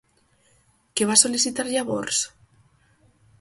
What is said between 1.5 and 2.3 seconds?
llavors?